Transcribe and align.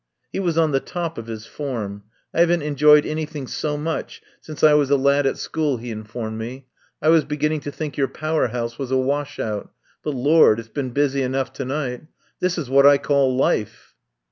He 0.33 0.39
was 0.39 0.57
on 0.57 0.71
the 0.71 0.79
top 0.79 1.19
of 1.19 1.27
his 1.27 1.45
form. 1.45 2.05
"I 2.33 2.39
haven't 2.39 2.63
enjoyed 2.63 3.05
anything 3.05 3.45
so 3.45 3.77
much 3.77 4.23
since 4.41 4.63
I 4.63 4.73
was 4.73 4.89
a 4.89 4.95
lad 4.95 5.27
at 5.27 5.37
school," 5.37 5.77
he 5.77 5.91
informed 5.91 6.39
me. 6.39 6.65
"I 7.03 7.09
was 7.09 7.23
beginning 7.23 7.59
to 7.59 7.71
think 7.71 7.97
your 7.97 8.07
Power 8.07 8.47
House 8.47 8.79
was 8.79 8.89
a 8.89 8.97
wash 8.97 9.37
out, 9.37 9.69
but 10.03 10.15
Lord! 10.15 10.59
it's 10.59 10.69
been 10.69 10.89
busy 10.89 11.21
enough 11.21 11.53
to 11.53 11.65
night. 11.65 12.01
This 12.39 12.57
is 12.57 12.67
what 12.67 12.87
I 12.87 12.97
call 12.97 13.35
life!" 13.37 13.93